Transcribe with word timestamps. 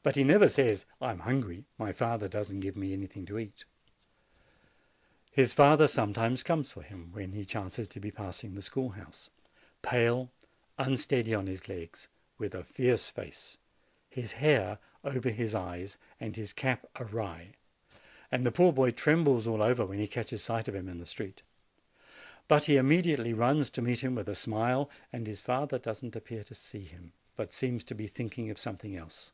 But 0.00 0.14
he 0.14 0.22
never 0.22 0.48
say, 0.48 0.78
"I 1.00 1.10
am 1.10 1.18
hungry; 1.18 1.64
my 1.76 1.90
father 1.90 2.28
does 2.28 2.52
not 2.52 2.60
give 2.62 2.76
me 2.76 2.92
any 2.92 3.08
thing 3.08 3.26
to 3.26 3.36
eat." 3.36 3.64
His 5.32 5.52
father 5.52 5.88
sometimes 5.88 6.44
comes 6.44 6.70
for 6.70 6.82
him, 6.82 7.10
when 7.10 7.32
he 7.32 7.44
chances 7.44 7.88
to 7.88 7.98
be 7.98 8.12
passing 8.12 8.54
the 8.54 8.62
schoolhouse, 8.62 9.28
pale, 9.82 10.30
unsteady 10.78 11.34
on 11.34 11.48
his 11.48 11.66
legs, 11.68 12.06
with 12.38 12.54
a 12.54 12.62
fierce 12.62 13.08
face, 13.08 13.58
his 14.08 14.30
hair 14.34 14.78
over 15.02 15.30
his 15.30 15.52
eyes, 15.52 15.98
and 16.20 16.36
his 16.36 16.52
cap 16.52 16.86
awry; 16.94 17.54
and 18.30 18.46
the 18.46 18.52
poor 18.52 18.72
boy 18.72 18.92
trembles 18.92 19.48
all 19.48 19.60
over 19.60 19.84
when 19.84 19.98
he 19.98 20.06
catches 20.06 20.44
sight 20.44 20.68
of 20.68 20.76
him 20.76 20.88
in 20.88 20.98
the 20.98 21.06
street. 21.06 21.42
But 22.46 22.66
he 22.66 22.76
immediately 22.76 23.32
runs 23.32 23.68
to 23.70 23.82
meet 23.82 24.04
him, 24.04 24.14
with 24.14 24.28
a 24.28 24.36
smile; 24.36 24.90
and 25.12 25.26
his 25.26 25.40
father 25.40 25.76
does 25.76 26.04
not 26.04 26.14
appear 26.14 26.44
to 26.44 26.54
see 26.54 26.84
him, 26.84 27.14
but 27.34 27.52
seems 27.52 27.82
to 27.82 27.96
be 27.96 28.06
thinking 28.06 28.48
of 28.48 28.60
something 28.60 28.94
else. 28.94 29.32